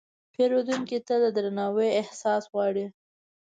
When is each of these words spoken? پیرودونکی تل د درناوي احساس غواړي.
پیرودونکی 0.33 0.97
تل 1.07 1.19
د 1.23 1.25
درناوي 1.35 1.89
احساس 2.01 2.43
غواړي. 2.51 2.85